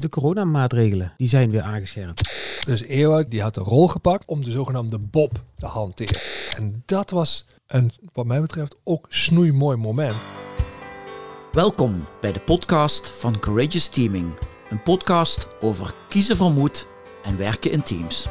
De 0.00 0.08
coronamaatregelen 0.08 1.12
die 1.16 1.28
zijn 1.28 1.50
weer 1.50 1.62
aangescherpt. 1.62 2.38
Dus 2.66 2.82
Ewout 2.82 3.30
die 3.30 3.42
had 3.42 3.54
de 3.54 3.60
rol 3.60 3.88
gepakt 3.88 4.26
om 4.26 4.44
de 4.44 4.50
zogenaamde 4.50 4.98
Bob 4.98 5.42
te 5.58 5.66
hanteren. 5.66 6.20
En 6.56 6.82
dat 6.86 7.10
was 7.10 7.46
een, 7.66 7.92
wat 8.12 8.26
mij 8.26 8.40
betreft, 8.40 8.76
ook 8.84 9.06
snoeimooi 9.08 9.76
moment. 9.76 10.14
Welkom 11.52 12.04
bij 12.20 12.32
de 12.32 12.40
podcast 12.40 13.08
van 13.08 13.38
Courageous 13.38 13.88
Teaming. 13.88 14.32
Een 14.70 14.82
podcast 14.82 15.48
over 15.60 15.94
kiezen 16.08 16.36
van 16.36 16.52
moed 16.52 16.86
en 17.22 17.36
werken 17.36 17.70
in 17.70 17.82
teams. 17.82 18.28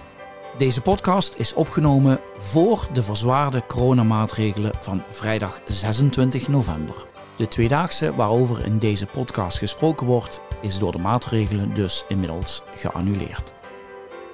Deze 0.58 0.82
podcast 0.82 1.36
is 1.38 1.54
opgenomen 1.54 2.20
voor 2.36 2.88
de 2.94 3.04
verzwaarde 3.04 3.64
coronamaatregelen 3.68 4.72
van 4.80 5.04
vrijdag 5.10 5.62
26 5.66 6.48
november. 6.48 7.08
De 7.38 7.48
tweedaagse 7.48 8.16
waarover 8.16 8.66
in 8.66 8.78
deze 8.78 9.06
podcast 9.06 9.58
gesproken 9.58 10.08
wordt, 10.08 10.42
is 10.62 10.78
door 10.78 10.92
de 10.92 10.98
maatregelen 10.98 11.74
dus 11.74 12.06
inmiddels 12.08 12.62
geannuleerd. 12.76 13.54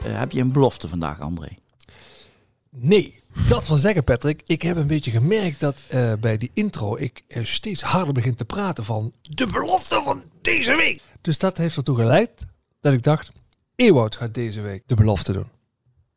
Eh, 0.03 0.19
heb 0.19 0.31
je 0.31 0.41
een 0.41 0.51
belofte 0.51 0.87
vandaag, 0.87 1.19
André? 1.19 1.49
Nee, 2.69 3.19
dat 3.47 3.67
wil 3.67 3.77
zeggen, 3.77 4.03
Patrick. 4.03 4.41
Ik 4.45 4.61
heb 4.61 4.77
een 4.77 4.87
beetje 4.87 5.11
gemerkt 5.11 5.59
dat 5.59 5.81
eh, 5.87 6.13
bij 6.19 6.37
die 6.37 6.51
intro 6.53 6.97
ik 6.97 7.23
eh, 7.27 7.43
steeds 7.43 7.81
harder 7.81 8.13
begin 8.13 8.35
te 8.35 8.45
praten 8.45 8.85
van 8.85 9.13
de 9.21 9.47
belofte 9.47 10.01
van 10.03 10.23
deze 10.41 10.75
week. 10.75 11.01
Dus 11.21 11.37
dat 11.37 11.57
heeft 11.57 11.77
ertoe 11.77 11.95
geleid 11.95 12.45
dat 12.79 12.93
ik 12.93 13.03
dacht, 13.03 13.31
Ewout 13.75 14.15
gaat 14.15 14.33
deze 14.33 14.61
week 14.61 14.83
de 14.85 14.95
belofte 14.95 15.33
doen. 15.33 15.47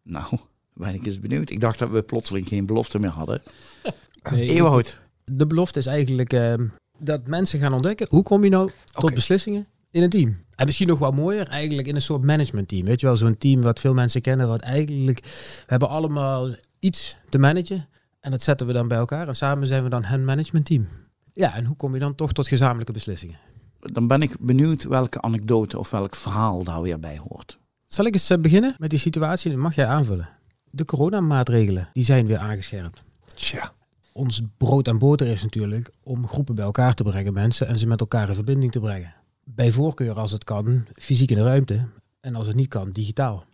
Nou, 0.02 0.24
ben 0.74 0.94
ik 0.94 1.06
eens 1.06 1.20
benieuwd. 1.20 1.50
Ik 1.50 1.60
dacht 1.60 1.78
dat 1.78 1.90
we 1.90 2.02
plotseling 2.02 2.48
geen 2.48 2.66
belofte 2.66 2.98
meer 2.98 3.10
hadden. 3.10 3.42
Nee, 4.30 4.48
Ewout. 4.48 4.98
De 5.24 5.46
belofte 5.46 5.78
is 5.78 5.86
eigenlijk 5.86 6.32
ehm, 6.32 6.66
dat 6.98 7.26
mensen 7.26 7.60
gaan 7.60 7.72
ontdekken 7.72 8.06
hoe 8.10 8.22
kom 8.22 8.44
je 8.44 8.50
nou 8.50 8.70
tot 8.92 9.14
beslissingen 9.14 9.66
in 9.90 10.02
een 10.02 10.10
team. 10.10 10.36
En 10.54 10.66
misschien 10.66 10.88
nog 10.88 10.98
wel 10.98 11.12
mooier, 11.12 11.48
eigenlijk 11.48 11.88
in 11.88 11.94
een 11.94 12.02
soort 12.02 12.24
managementteam. 12.24 12.84
Weet 12.84 13.00
je 13.00 13.06
wel, 13.06 13.16
zo'n 13.16 13.38
team 13.38 13.62
wat 13.62 13.80
veel 13.80 13.94
mensen 13.94 14.20
kennen, 14.20 14.48
wat 14.48 14.60
eigenlijk, 14.60 15.20
we 15.24 15.66
hebben 15.66 15.88
allemaal 15.88 16.48
iets 16.78 17.16
te 17.28 17.38
managen. 17.38 17.88
En 18.20 18.30
dat 18.30 18.42
zetten 18.42 18.66
we 18.66 18.72
dan 18.72 18.88
bij 18.88 18.98
elkaar. 18.98 19.28
En 19.28 19.36
samen 19.36 19.66
zijn 19.66 19.82
we 19.82 19.88
dan 19.88 20.04
het 20.04 20.24
managementteam. 20.24 20.88
Ja, 21.32 21.54
en 21.54 21.64
hoe 21.64 21.76
kom 21.76 21.94
je 21.94 22.00
dan 22.00 22.14
toch 22.14 22.32
tot 22.32 22.48
gezamenlijke 22.48 22.92
beslissingen? 22.92 23.38
Dan 23.80 24.06
ben 24.06 24.20
ik 24.20 24.36
benieuwd 24.40 24.84
welke 24.84 25.20
anekdote 25.20 25.78
of 25.78 25.90
welk 25.90 26.14
verhaal 26.14 26.64
daar 26.64 26.82
weer 26.82 27.00
bij 27.00 27.18
hoort. 27.18 27.58
Zal 27.86 28.04
ik 28.04 28.14
eens 28.14 28.30
eh, 28.30 28.38
beginnen 28.38 28.74
met 28.78 28.90
die 28.90 28.98
situatie? 28.98 29.50
Dat 29.50 29.60
mag 29.60 29.74
jij 29.74 29.86
aanvullen. 29.86 30.28
De 30.70 30.84
coronamaatregelen, 30.84 31.88
die 31.92 32.04
zijn 32.04 32.26
weer 32.26 32.38
aangescherpt. 32.38 33.04
Tja. 33.34 33.72
ons 34.12 34.42
brood 34.56 34.88
en 34.88 34.98
boter 34.98 35.26
is 35.26 35.42
natuurlijk 35.42 35.90
om 36.02 36.28
groepen 36.28 36.54
bij 36.54 36.64
elkaar 36.64 36.94
te 36.94 37.02
brengen, 37.02 37.32
mensen, 37.32 37.66
en 37.66 37.78
ze 37.78 37.86
met 37.86 38.00
elkaar 38.00 38.28
in 38.28 38.34
verbinding 38.34 38.72
te 38.72 38.80
brengen. 38.80 39.14
Bij 39.54 39.70
voorkeur 39.70 40.18
als 40.18 40.32
het 40.32 40.44
kan, 40.44 40.86
fysiek 40.94 41.30
in 41.30 41.36
de 41.36 41.42
ruimte. 41.42 41.86
En 42.20 42.34
als 42.34 42.46
het 42.46 42.56
niet 42.56 42.68
kan, 42.68 42.90
digitaal. 42.90 43.44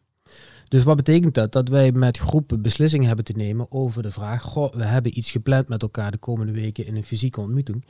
Dus 0.69 0.83
wat 0.83 0.97
betekent 0.97 1.35
dat? 1.35 1.53
Dat 1.53 1.69
wij 1.69 1.93
met 1.93 2.19
groepen 2.19 2.63
beslissingen 2.63 3.07
hebben 3.07 3.25
te 3.25 3.33
nemen 3.33 3.67
over 3.73 4.03
de 4.03 4.11
vraag, 4.11 4.43
goh, 4.43 4.75
we 4.75 4.85
hebben 4.85 5.19
iets 5.19 5.31
gepland 5.31 5.69
met 5.69 5.83
elkaar 5.83 6.11
de 6.11 6.19
komende 6.19 6.53
weken 6.53 6.87
in 6.87 6.97
een 6.97 7.05
fysieke 7.05 7.41
ontmoeting. 7.41 7.85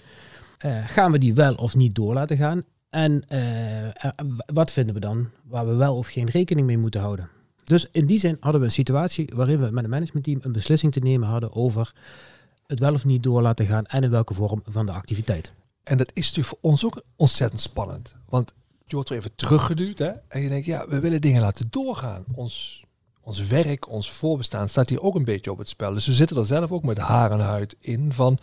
Eh, 0.59 0.87
gaan 0.87 1.13
we 1.13 1.19
die 1.19 1.35
wel 1.35 1.55
of 1.55 1.77
niet 1.77 1.95
door 1.95 2.15
laten 2.15 2.37
gaan? 2.37 2.63
En 2.89 3.23
eh, 3.29 3.85
eh, 3.85 4.11
wat 4.47 4.73
vinden 4.73 4.95
we 4.95 5.01
dan 5.01 5.29
waar 5.45 5.67
we 5.67 5.75
wel 5.75 5.97
of 5.97 6.07
geen 6.07 6.29
rekening 6.29 6.67
mee 6.67 6.79
moeten 6.79 7.01
houden? 7.01 7.29
Dus 7.65 7.87
in 7.93 8.07
die 8.07 8.19
zin 8.19 8.37
hadden 8.41 8.61
we 8.61 8.67
een 8.67 8.73
situatie 8.73 9.31
waarin 9.35 9.61
we 9.61 9.71
met 9.71 9.85
een 9.85 9.91
managementteam 9.91 10.39
een 10.43 10.53
beslissing 10.53 10.93
te 10.93 11.01
nemen 11.01 11.29
hadden 11.29 11.55
over 11.55 11.93
het 12.67 12.79
wel 12.79 12.93
of 12.93 13.05
niet 13.05 13.23
door 13.23 13.43
laten 13.43 13.67
gaan 13.67 13.87
en 13.87 14.03
in 14.03 14.11
welke 14.11 14.35
vorm 14.35 14.63
van 14.65 14.87
de 14.87 14.93
activiteit. 14.93 15.53
En 15.85 15.97
dat 15.97 16.11
is 16.15 16.27
natuurlijk 16.27 16.47
voor 16.49 16.71
ons 16.71 16.85
ook 16.85 17.03
ontzettend 17.17 17.61
spannend. 17.61 18.15
Want 18.29 18.55
je 18.87 18.95
wordt 18.95 19.11
er 19.11 19.17
even 19.17 19.35
teruggeduwd 19.35 19.99
hè? 19.99 20.11
en 20.29 20.41
je 20.41 20.49
denkt, 20.49 20.67
ja, 20.67 20.89
we 20.89 21.01
willen 21.01 21.21
dingen 21.21 21.41
laten 21.41 21.67
doorgaan. 21.71 22.25
Ons, 22.35 22.85
ons 23.21 23.47
werk, 23.47 23.89
ons 23.89 24.11
voorbestaan 24.11 24.69
staat 24.69 24.89
hier 24.89 25.03
ook 25.03 25.15
een 25.15 25.25
beetje 25.25 25.51
op 25.51 25.59
het 25.59 25.69
spel. 25.69 25.95
Dus 25.95 26.07
we 26.07 26.13
zitten 26.13 26.37
er 26.37 26.47
zelf 26.47 26.73
ook 26.73 26.85
met 26.85 26.99
haar 26.99 27.31
en 27.33 27.41
huid 27.41 27.77
in 27.81 28.13
van, 28.13 28.39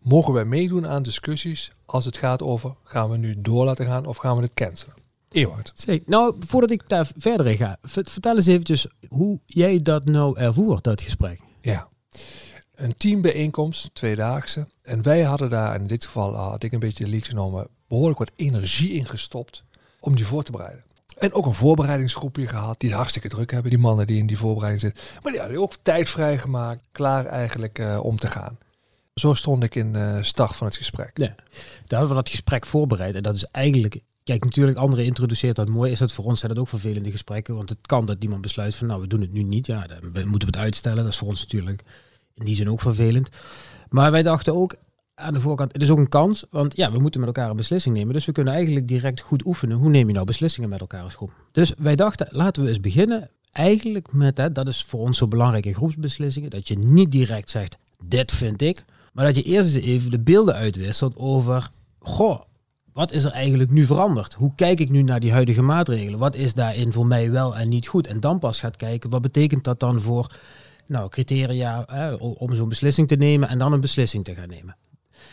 mogen 0.00 0.32
wij 0.32 0.44
meedoen 0.44 0.86
aan 0.86 1.02
discussies 1.02 1.72
als 1.84 2.04
het 2.04 2.16
gaat 2.16 2.42
over, 2.42 2.74
gaan 2.84 3.10
we 3.10 3.16
nu 3.16 3.40
door 3.40 3.64
laten 3.64 3.86
gaan 3.86 4.06
of 4.06 4.16
gaan 4.16 4.36
we 4.36 4.42
het 4.42 4.54
cancelen? 4.54 4.94
Ewout. 5.30 5.72
Zeg, 5.74 6.00
nou, 6.06 6.34
voordat 6.38 6.70
ik 6.70 6.88
daar 6.88 7.10
verder 7.16 7.46
in 7.46 7.56
ga, 7.56 7.78
ver- 7.82 8.06
vertel 8.08 8.36
eens 8.36 8.46
eventjes 8.46 8.86
hoe 9.08 9.38
jij 9.46 9.82
dat 9.82 10.04
nou 10.04 10.38
ervoer, 10.38 10.78
dat 10.82 11.02
gesprek. 11.02 11.40
Ja. 11.60 11.88
Een 12.76 12.96
teambijeenkomst, 12.96 13.90
tweedaagse. 13.92 14.66
En 14.82 15.02
wij 15.02 15.22
hadden 15.22 15.50
daar, 15.50 15.74
in 15.74 15.86
dit 15.86 16.04
geval 16.04 16.34
had 16.34 16.62
ik 16.62 16.72
een 16.72 16.78
beetje 16.78 17.04
de 17.04 17.10
lead 17.10 17.24
genomen, 17.24 17.68
behoorlijk 17.88 18.18
wat 18.18 18.30
energie 18.36 18.92
in 18.92 19.06
gestopt 19.06 19.62
om 20.00 20.16
die 20.16 20.26
voor 20.26 20.42
te 20.42 20.52
bereiden. 20.52 20.84
En 21.18 21.32
ook 21.32 21.46
een 21.46 21.54
voorbereidingsgroepje 21.54 22.46
gehad, 22.46 22.80
die 22.80 22.94
hartstikke 22.94 23.28
druk 23.28 23.50
hebben, 23.50 23.70
die 23.70 23.80
mannen 23.80 24.06
die 24.06 24.18
in 24.18 24.26
die 24.26 24.38
voorbereiding 24.38 24.80
zitten. 24.80 25.20
Maar 25.22 25.32
die 25.32 25.40
hadden 25.40 25.60
ook 25.60 25.72
tijd 25.82 26.08
vrijgemaakt, 26.08 26.82
klaar 26.92 27.26
eigenlijk 27.26 27.78
eh, 27.78 27.98
om 28.02 28.18
te 28.18 28.26
gaan. 28.26 28.58
Zo 29.14 29.34
stond 29.34 29.62
ik 29.62 29.74
in 29.74 29.92
de 29.92 30.18
start 30.22 30.56
van 30.56 30.66
het 30.66 30.76
gesprek. 30.76 31.10
Ja. 31.14 31.34
Daar 31.86 31.98
hebben 31.98 32.08
we 32.08 32.14
dat 32.14 32.28
gesprek 32.28 32.66
voorbereid. 32.66 33.14
En 33.14 33.22
dat 33.22 33.34
is 33.34 33.44
eigenlijk, 33.44 34.00
kijk, 34.24 34.44
natuurlijk, 34.44 34.78
anderen 34.78 35.04
introduceert 35.04 35.56
dat 35.56 35.68
mooi. 35.68 35.92
Is 35.92 35.98
dat 35.98 36.12
voor 36.12 36.24
ons 36.24 36.40
zijn 36.40 36.52
dat 36.52 36.60
ook 36.60 36.68
vervelende 36.68 37.10
gesprekken. 37.10 37.54
Want 37.54 37.68
het 37.68 37.78
kan 37.86 38.06
dat 38.06 38.22
iemand 38.22 38.40
besluit 38.40 38.74
van, 38.74 38.86
nou, 38.86 39.00
we 39.00 39.06
doen 39.06 39.20
het 39.20 39.32
nu 39.32 39.42
niet. 39.42 39.66
Ja, 39.66 39.86
dan 39.86 40.28
moeten 40.28 40.48
we 40.48 40.56
het 40.56 40.64
uitstellen. 40.64 41.02
Dat 41.02 41.12
is 41.12 41.18
voor 41.18 41.28
ons 41.28 41.40
natuurlijk 41.40 41.82
in 42.36 42.44
die 42.44 42.54
zin 42.54 42.70
ook 42.70 42.80
vervelend. 42.80 43.28
Maar 43.88 44.10
wij 44.10 44.22
dachten 44.22 44.54
ook 44.54 44.76
aan 45.14 45.32
de 45.32 45.40
voorkant, 45.40 45.72
het 45.72 45.82
is 45.82 45.90
ook 45.90 45.98
een 45.98 46.08
kans. 46.08 46.44
Want 46.50 46.76
ja, 46.76 46.92
we 46.92 46.98
moeten 46.98 47.20
met 47.20 47.28
elkaar 47.28 47.50
een 47.50 47.56
beslissing 47.56 47.96
nemen. 47.96 48.12
Dus 48.12 48.24
we 48.24 48.32
kunnen 48.32 48.54
eigenlijk 48.54 48.88
direct 48.88 49.20
goed 49.20 49.46
oefenen. 49.46 49.76
Hoe 49.76 49.90
neem 49.90 50.06
je 50.06 50.12
nou 50.14 50.26
beslissingen 50.26 50.68
met 50.68 50.80
elkaar 50.80 51.02
als 51.02 51.14
groep? 51.14 51.32
Dus 51.52 51.72
wij 51.78 51.96
dachten, 51.96 52.28
laten 52.30 52.62
we 52.62 52.68
eens 52.68 52.80
beginnen. 52.80 53.30
Eigenlijk 53.50 54.12
met, 54.12 54.36
hè, 54.36 54.52
dat 54.52 54.68
is 54.68 54.84
voor 54.84 55.00
ons 55.00 55.18
zo 55.18 55.28
belangrijk 55.28 55.66
in 55.66 55.74
groepsbeslissingen. 55.74 56.50
Dat 56.50 56.68
je 56.68 56.78
niet 56.78 57.10
direct 57.10 57.50
zegt, 57.50 57.76
dit 58.06 58.32
vind 58.32 58.62
ik. 58.62 58.84
Maar 59.12 59.24
dat 59.24 59.36
je 59.36 59.42
eerst 59.42 59.76
eens 59.76 59.84
even 59.84 60.10
de 60.10 60.20
beelden 60.20 60.54
uitwisselt 60.54 61.16
over, 61.16 61.70
goh, 61.98 62.40
wat 62.92 63.12
is 63.12 63.24
er 63.24 63.30
eigenlijk 63.30 63.70
nu 63.70 63.84
veranderd? 63.84 64.34
Hoe 64.34 64.52
kijk 64.54 64.80
ik 64.80 64.90
nu 64.90 65.02
naar 65.02 65.20
die 65.20 65.32
huidige 65.32 65.62
maatregelen? 65.62 66.18
Wat 66.18 66.34
is 66.34 66.54
daarin 66.54 66.92
voor 66.92 67.06
mij 67.06 67.30
wel 67.30 67.56
en 67.56 67.68
niet 67.68 67.88
goed? 67.88 68.06
En 68.06 68.20
dan 68.20 68.38
pas 68.38 68.60
gaat 68.60 68.76
kijken, 68.76 69.10
wat 69.10 69.22
betekent 69.22 69.64
dat 69.64 69.80
dan 69.80 70.00
voor 70.00 70.32
nou, 70.86 71.08
criteria 71.08 71.84
hè, 71.86 72.12
om 72.14 72.54
zo'n 72.54 72.68
beslissing 72.68 73.08
te 73.08 73.16
nemen 73.16 73.48
en 73.48 73.58
dan 73.58 73.72
een 73.72 73.80
beslissing 73.80 74.24
te 74.24 74.34
gaan 74.34 74.48
nemen? 74.48 74.76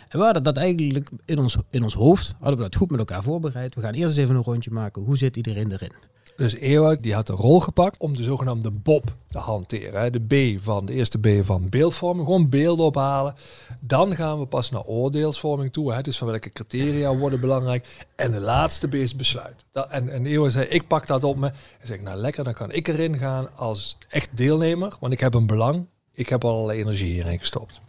En 0.08 0.20
we 0.20 0.26
hadden 0.26 0.44
dat 0.44 0.58
eigenlijk 0.58 1.10
in 1.26 1.40
ons, 1.40 1.58
in 1.70 1.84
ons 1.84 1.94
hoofd, 1.94 2.36
hadden 2.40 2.58
we 2.58 2.64
dat 2.64 2.76
goed 2.76 2.90
met 2.90 3.00
elkaar 3.00 3.24
voorbereid. 3.24 3.76
We 3.76 3.82
gaan 3.82 3.94
eerst 3.94 4.08
eens 4.08 4.18
even 4.18 4.36
een 4.36 4.44
rondje 4.44 4.72
maken. 4.72 5.02
Hoe 5.02 5.18
zit 5.18 5.36
iedereen 5.36 5.72
erin? 5.72 5.94
Dus 6.36 6.56
Ewout 6.56 7.04
die 7.04 7.14
had 7.14 7.28
de 7.28 7.34
rol 7.34 7.60
gepakt 7.60 7.98
om 7.98 8.18
de 8.18 8.24
zogenaamde 8.24 8.72
Bob 8.72 9.16
te 9.30 9.38
hanteren. 9.38 10.02
Hè. 10.02 10.10
De 10.10 10.20
B 10.20 10.64
van 10.64 10.86
de 10.86 10.94
eerste 10.94 11.20
B 11.20 11.28
van 11.46 11.70
beeldvorming, 11.70 12.26
gewoon 12.26 12.50
beelden 12.50 12.86
ophalen. 12.86 13.36
Dan 13.80 14.16
gaan 14.16 14.40
we 14.40 14.46
pas 14.46 14.72
naar 14.72 14.84
oordeelsvorming 14.84 15.74
toe. 15.74 15.94
Hè. 15.94 16.02
Dus 16.02 16.18
van 16.18 16.28
welke 16.28 16.50
criteria 16.50 17.16
worden 17.16 17.40
belangrijk. 17.40 18.06
En 18.16 18.32
de 18.32 18.40
laatste 18.40 18.88
B 18.88 18.94
is 18.94 19.16
besluit. 19.16 19.66
Dat, 19.72 19.90
en, 19.90 20.10
en 20.10 20.52
zei, 20.52 20.66
ik 20.66 20.88
pak 20.88 21.08
dat 21.08 21.24
op 21.24 21.38
me. 21.38 21.52
Zeg 21.84 21.98
ik, 21.98 22.04
nou 22.04 22.18
lekker, 22.18 22.44
dan 22.44 22.54
kan 22.54 22.72
ik 22.72 22.88
erin 22.88 23.18
gaan 23.18 23.56
als 23.56 23.98
echt 24.10 24.30
deelnemer. 24.38 24.94
Want 25.00 25.14
ik 25.14 25.20
heb 25.20 25.34
een 25.34 25.48
belang. 25.48 25.86
Ik 26.14 26.30
heb 26.30 26.46
al 26.46 26.54
allerlei 26.54 26.80
energie 26.80 27.14
hierin 27.14 27.40
gestopt. 27.40 27.82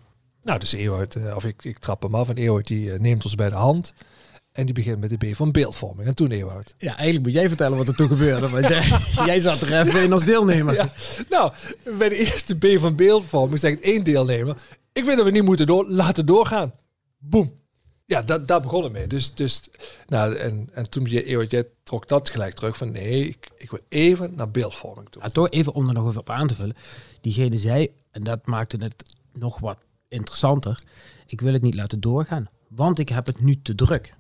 Nou, 0.43 0.59
dus 0.59 0.73
Ewout, 0.73 1.15
eh, 1.15 1.37
of 1.37 1.45
ik, 1.45 1.65
ik 1.65 1.79
trap 1.79 2.03
hem 2.03 2.15
af. 2.15 2.29
En 2.29 2.37
Ewout 2.37 2.67
die 2.67 2.93
eh, 2.93 3.01
neemt 3.01 3.25
ons 3.25 3.35
bij 3.35 3.51
de 3.51 3.57
hand. 3.57 3.95
En 4.55 4.65
die 4.65 4.75
begint 4.75 5.01
met 5.01 5.11
de 5.11 5.17
B 5.17 5.37
van 5.37 5.53
beeldvorming. 5.53 6.09
En 6.09 6.15
toen 6.15 6.31
Ewout. 6.31 6.75
Ja, 6.79 6.95
eigenlijk 6.97 7.25
moet 7.25 7.33
jij 7.33 7.49
vertellen 7.49 7.79
wat 7.79 7.89
er 7.89 7.95
toen 7.95 8.09
gebeurde. 8.09 8.49
Want 8.49 8.69
jij, 8.69 8.83
jij 9.27 9.41
zat 9.41 9.61
er 9.61 9.81
even 9.81 10.03
in 10.03 10.13
als 10.13 10.25
deelnemer. 10.25 10.75
Ja. 10.75 10.93
Nou, 11.29 11.53
bij 11.99 12.09
de 12.09 12.17
eerste 12.17 12.57
B 12.57 12.81
van 12.81 12.97
beeldvorming 12.97 13.61
zegt 13.61 13.81
één 13.81 14.05
deelnemer. 14.05 14.57
Ik 14.93 15.05
vind 15.05 15.17
dat 15.17 15.27
we 15.27 15.33
niet 15.33 15.43
moeten 15.43 15.67
door, 15.67 15.89
laten 15.89 16.27
doorgaan. 16.27 16.73
Boom. 17.19 17.53
Ja, 18.07 18.23
dat, 18.23 18.49
daar 18.49 18.61
begon 18.61 18.83
het 18.83 18.93
mee. 18.93 19.07
Dus, 19.07 19.35
dus 19.35 19.63
nou, 20.07 20.37
en, 20.37 20.69
en 20.73 20.91
toen 20.91 21.05
je 21.05 21.25
Ewout, 21.25 21.51
jij 21.51 21.67
trok 21.83 22.09
dat 22.09 22.31
gelijk 22.31 22.55
terug 22.55 22.77
van 22.77 22.93
nee, 22.93 23.29
ik, 23.29 23.51
ik 23.57 23.71
wil 23.71 23.81
even 23.89 24.35
naar 24.35 24.51
beeldvorming 24.51 25.09
toe. 25.09 25.23
Ja, 25.23 25.29
toch 25.29 25.51
even 25.51 25.75
om 25.75 25.89
er 25.89 25.95
nog 25.95 26.09
even 26.09 26.21
op 26.21 26.31
aan 26.31 26.47
te 26.47 26.55
vullen. 26.55 26.77
Diegene 27.21 27.59
zei, 27.59 27.89
en 28.11 28.25
dat 28.25 28.47
maakte 28.47 28.77
het 28.77 29.05
nog 29.33 29.59
wat 29.59 29.79
interessanter. 30.09 30.83
Ik 31.27 31.41
wil 31.41 31.53
het 31.53 31.63
niet 31.63 31.75
laten 31.75 32.01
doorgaan, 32.01 32.49
want 32.69 32.99
ik 32.99 33.09
heb 33.09 33.27
het 33.27 33.41
nu 33.41 33.63
te 33.63 33.75
druk. 33.75 34.15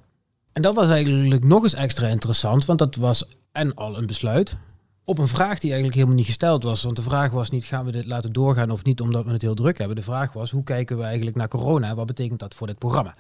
En 0.54 0.62
dat 0.62 0.74
was 0.74 0.88
eigenlijk 0.88 1.44
nog 1.44 1.62
eens 1.62 1.74
extra 1.74 2.08
interessant, 2.08 2.64
want 2.64 2.78
dat 2.78 2.96
was 2.96 3.28
en 3.52 3.74
al 3.74 3.98
een 3.98 4.06
besluit. 4.06 4.56
Op 5.04 5.18
een 5.18 5.28
vraag 5.28 5.58
die 5.58 5.70
eigenlijk 5.70 5.94
helemaal 5.94 6.16
niet 6.16 6.26
gesteld 6.26 6.62
was. 6.62 6.82
Want 6.82 6.96
de 6.96 7.02
vraag 7.02 7.30
was 7.30 7.50
niet, 7.50 7.64
gaan 7.64 7.84
we 7.84 7.92
dit 7.92 8.06
laten 8.06 8.32
doorgaan 8.32 8.70
of 8.70 8.84
niet, 8.84 9.00
omdat 9.00 9.24
we 9.24 9.30
het 9.30 9.42
heel 9.42 9.54
druk 9.54 9.78
hebben. 9.78 9.96
De 9.96 10.02
vraag 10.02 10.32
was, 10.32 10.50
hoe 10.50 10.62
kijken 10.62 10.96
we 10.96 11.02
eigenlijk 11.02 11.36
naar 11.36 11.48
corona 11.48 11.94
wat 11.94 12.06
betekent 12.06 12.40
dat 12.40 12.54
voor 12.54 12.66
dit 12.66 12.78
programma? 12.78 13.14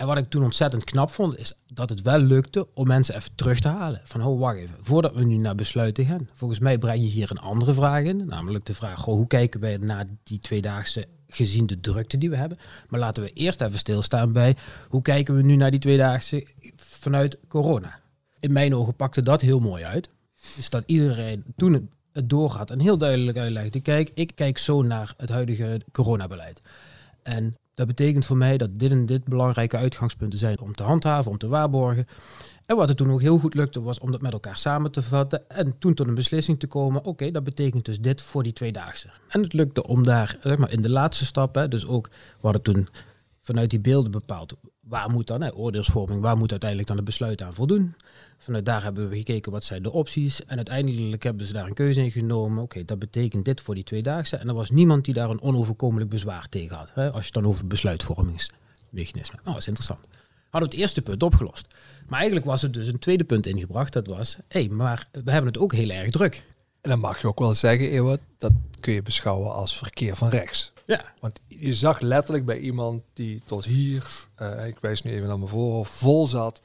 En 0.00 0.06
wat 0.06 0.18
ik 0.18 0.30
toen 0.30 0.44
ontzettend 0.44 0.84
knap 0.84 1.10
vond, 1.10 1.38
is 1.38 1.52
dat 1.66 1.88
het 1.88 2.02
wel 2.02 2.18
lukte 2.18 2.66
om 2.74 2.86
mensen 2.86 3.14
even 3.14 3.34
terug 3.34 3.60
te 3.60 3.68
halen. 3.68 4.00
Van, 4.04 4.22
oh, 4.22 4.40
wacht 4.40 4.56
even, 4.56 4.76
voordat 4.80 5.14
we 5.14 5.24
nu 5.24 5.36
naar 5.36 5.54
besluiten 5.54 6.04
gaan. 6.04 6.28
Volgens 6.32 6.60
mij 6.60 6.78
breng 6.78 7.00
je 7.00 7.06
hier 7.06 7.30
een 7.30 7.38
andere 7.38 7.72
vraag 7.72 8.04
in. 8.04 8.26
Namelijk 8.26 8.66
de 8.66 8.74
vraag, 8.74 9.04
hoe 9.04 9.26
kijken 9.26 9.60
wij 9.60 9.76
naar 9.76 10.06
die 10.22 10.38
tweedaagse 10.38 11.06
gezien 11.28 11.66
de 11.66 11.80
drukte 11.80 12.18
die 12.18 12.30
we 12.30 12.36
hebben. 12.36 12.58
Maar 12.88 13.00
laten 13.00 13.22
we 13.22 13.32
eerst 13.32 13.60
even 13.60 13.78
stilstaan 13.78 14.32
bij, 14.32 14.56
hoe 14.88 15.02
kijken 15.02 15.34
we 15.34 15.42
nu 15.42 15.56
naar 15.56 15.70
die 15.70 15.80
tweedaagse 15.80 16.46
vanuit 16.76 17.38
corona. 17.48 18.00
in 18.38 18.52
mijn 18.52 18.74
ogen 18.74 18.94
pakte 18.94 19.22
dat 19.22 19.40
heel 19.40 19.60
mooi 19.60 19.84
uit. 19.84 20.08
Is 20.56 20.70
dat 20.70 20.82
iedereen 20.86 21.44
toen 21.56 21.72
het, 21.72 21.84
het 22.12 22.28
doorgaat 22.28 22.70
en 22.70 22.80
heel 22.80 22.98
duidelijk 22.98 23.38
uitlegde. 23.38 23.80
Kijk, 23.80 24.10
ik 24.14 24.32
kijk 24.34 24.58
zo 24.58 24.82
naar 24.82 25.14
het 25.16 25.28
huidige 25.28 25.80
coronabeleid. 25.92 26.60
En 27.22 27.54
dat 27.80 27.88
betekent 27.88 28.26
voor 28.26 28.36
mij 28.36 28.58
dat 28.58 28.70
dit 28.72 28.90
en 28.90 29.06
dit 29.06 29.24
belangrijke 29.24 29.76
uitgangspunten 29.76 30.38
zijn 30.38 30.60
om 30.60 30.72
te 30.72 30.82
handhaven, 30.82 31.30
om 31.30 31.38
te 31.38 31.48
waarborgen. 31.48 32.06
En 32.66 32.76
wat 32.76 32.88
het 32.88 32.96
toen 32.96 33.10
ook 33.10 33.20
heel 33.20 33.38
goed 33.38 33.54
lukte, 33.54 33.82
was 33.82 33.98
om 33.98 34.10
dat 34.10 34.20
met 34.20 34.32
elkaar 34.32 34.56
samen 34.56 34.90
te 34.90 35.02
vatten 35.02 35.48
en 35.48 35.78
toen 35.78 35.94
tot 35.94 36.06
een 36.06 36.14
beslissing 36.14 36.58
te 36.58 36.66
komen. 36.66 37.04
Oké, 37.04 37.30
dat 37.30 37.44
betekent 37.44 37.84
dus 37.84 38.00
dit 38.00 38.22
voor 38.22 38.42
die 38.42 38.52
tweedaagse. 38.52 39.08
En 39.28 39.42
het 39.42 39.52
lukte 39.52 39.86
om 39.86 40.04
daar, 40.04 40.36
zeg 40.40 40.58
maar, 40.58 40.72
in 40.72 40.80
de 40.80 40.90
laatste 40.90 41.24
stap, 41.24 41.54
hè, 41.54 41.68
dus 41.68 41.86
ook, 41.86 42.08
we 42.08 42.40
hadden 42.40 42.62
toen 42.62 42.88
vanuit 43.40 43.70
die 43.70 43.80
beelden 43.80 44.10
bepaald, 44.10 44.54
waar 44.80 45.10
moet 45.10 45.26
dan, 45.26 45.42
hè, 45.42 45.54
oordeelsvorming, 45.54 46.20
waar 46.20 46.36
moet 46.36 46.50
uiteindelijk 46.50 46.88
dan 46.88 46.96
het 46.96 47.06
besluit 47.06 47.42
aan 47.42 47.54
voldoen. 47.54 47.94
Vanuit 48.38 48.64
daar 48.64 48.82
hebben 48.82 49.08
we 49.08 49.16
gekeken 49.16 49.52
wat 49.52 49.64
zijn 49.64 49.82
de 49.82 49.92
opties. 49.92 50.44
En 50.44 50.56
uiteindelijk 50.56 51.22
hebben 51.22 51.46
ze 51.46 51.52
daar 51.52 51.66
een 51.66 51.74
keuze 51.74 52.02
in 52.02 52.10
genomen. 52.10 52.62
Oké, 52.62 52.84
dat 52.84 52.98
betekent 52.98 53.44
dit 53.44 53.60
voor 53.60 53.74
die 53.74 53.84
tweedaagse. 53.84 54.36
En 54.36 54.48
er 54.48 54.54
was 54.54 54.70
niemand 54.70 55.04
die 55.04 55.14
daar 55.14 55.30
een 55.30 55.42
onoverkomelijk 55.42 56.10
bezwaar 56.10 56.48
tegen 56.48 56.76
had. 56.76 56.90
Hè, 56.94 57.06
als 57.06 57.26
je 57.26 57.30
het 57.32 57.42
dan 57.42 57.46
over 57.46 57.66
besluitvormingsmechanisme. 57.66 59.38
Oh, 59.38 59.44
dat 59.44 59.56
is 59.56 59.66
interessant. 59.66 60.00
Hadden 60.50 60.70
we 60.70 60.74
het 60.76 60.84
eerste 60.84 61.02
punt 61.02 61.22
opgelost. 61.22 61.66
Maar 62.08 62.18
eigenlijk 62.18 62.46
was 62.46 62.62
er 62.62 62.72
dus 62.72 62.86
een 62.86 62.98
tweede 62.98 63.24
punt 63.24 63.46
ingebracht. 63.46 63.92
Dat 63.92 64.06
was, 64.06 64.36
hé, 64.48 64.60
hey, 64.60 64.68
maar 64.68 65.08
we 65.12 65.30
hebben 65.30 65.52
het 65.52 65.62
ook 65.62 65.72
heel 65.72 65.90
erg 65.90 66.10
druk. 66.10 66.44
En 66.80 66.90
dan 66.90 66.98
mag 66.98 67.20
je 67.20 67.26
ook 67.26 67.38
wel 67.38 67.54
zeggen, 67.54 67.90
Ewout, 67.90 68.20
dat 68.38 68.52
kun 68.80 68.92
je 68.92 69.02
beschouwen 69.02 69.52
als 69.52 69.76
verkeer 69.76 70.16
van 70.16 70.28
rechts. 70.28 70.72
Ja. 70.90 71.04
Want 71.20 71.40
je 71.46 71.74
zag 71.74 72.00
letterlijk 72.00 72.44
bij 72.44 72.58
iemand 72.58 73.02
die 73.12 73.42
tot 73.44 73.64
hier, 73.64 74.06
uh, 74.42 74.66
ik 74.66 74.78
wijs 74.80 75.02
nu 75.02 75.10
even 75.12 75.28
naar 75.28 75.38
me 75.38 75.46
voor, 75.46 75.86
vol 75.86 76.26
zat. 76.26 76.62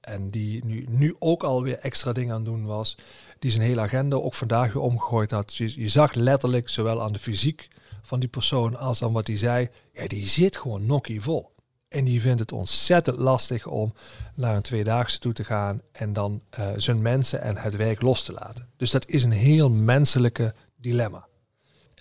En 0.00 0.30
die 0.30 0.64
nu, 0.64 0.84
nu 0.88 1.16
ook 1.18 1.42
alweer 1.42 1.78
extra 1.78 2.12
dingen 2.12 2.34
aan 2.34 2.44
doen 2.44 2.64
was. 2.64 2.96
Die 3.38 3.50
zijn 3.50 3.62
hele 3.62 3.80
agenda 3.80 4.16
ook 4.16 4.34
vandaag 4.34 4.72
weer 4.72 4.82
omgegooid 4.82 5.30
had. 5.30 5.54
Je, 5.54 5.88
zag 5.88 6.14
letterlijk 6.14 6.68
zowel 6.68 7.02
aan 7.02 7.12
de 7.12 7.18
fysiek 7.18 7.68
van 8.02 8.20
die 8.20 8.28
persoon 8.28 8.76
als 8.76 9.02
aan 9.02 9.12
wat 9.12 9.26
hij 9.26 9.36
zei. 9.36 9.68
Ja, 9.92 10.06
die 10.06 10.28
zit 10.28 10.56
gewoon 10.56 10.86
nokkie 10.86 11.20
vol. 11.20 11.50
En 11.88 12.04
die 12.04 12.20
vindt 12.20 12.40
het 12.40 12.52
ontzettend 12.52 13.18
lastig 13.18 13.66
om 13.66 13.92
naar 14.34 14.56
een 14.56 14.62
tweedaagse 14.62 15.18
toe 15.18 15.32
te 15.32 15.44
gaan 15.44 15.80
en 15.92 16.12
dan 16.12 16.42
uh, 16.58 16.68
zijn 16.76 17.02
mensen 17.02 17.42
en 17.42 17.56
het 17.56 17.76
werk 17.76 18.02
los 18.02 18.22
te 18.24 18.32
laten. 18.32 18.68
Dus 18.76 18.90
dat 18.90 19.08
is 19.08 19.24
een 19.24 19.32
heel 19.32 19.70
menselijke 19.70 20.54
dilemma. 20.76 21.26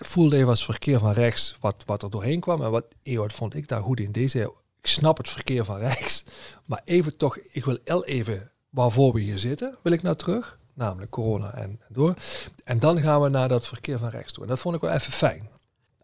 Voelde 0.04 0.36
even 0.36 0.50
als 0.50 0.66
verkeer 0.66 1.00
van 1.00 1.12
rechts 1.12 1.58
wat, 1.60 1.84
wat 1.86 2.04
er 2.04 2.10
doorheen 2.10 2.40
kwam. 2.40 2.64
En 2.64 2.72
wat 2.72 2.86
Ewout 3.04 3.34
vond 3.34 3.56
ik 3.56 3.68
daar 3.68 3.82
goed 3.82 4.00
in 4.00 4.12
deze. 4.12 4.54
Ik 4.82 4.88
snap 4.88 5.18
het 5.18 5.30
verkeer 5.30 5.66
van 5.66 5.78
rechts. 5.78 6.24
Maar 6.66 6.82
even 6.86 7.18
toch, 7.18 7.38
ik 7.38 7.66
wil 7.66 7.78
el 7.84 8.06
even 8.06 8.52
waarvoor 8.70 9.14
we 9.14 9.20
hier 9.20 9.40
zitten, 9.40 9.78
wil 9.84 9.92
ik 9.92 10.02
nou 10.02 10.16
terug. 10.16 10.60
Namelijk 10.74 11.12
corona 11.12 11.54
en 11.54 11.80
door. 11.90 12.16
En 12.64 12.80
dan 12.80 13.00
gaan 13.00 13.22
we 13.22 13.30
naar 13.30 13.48
dat 13.48 13.68
verkeer 13.68 13.98
van 13.98 14.10
rechts 14.10 14.34
toe. 14.34 14.44
En 14.44 14.50
dat 14.50 14.60
vond 14.60 14.76
ik 14.76 14.82
wel 14.82 14.92
even 14.92 15.12
fijn 15.12 15.50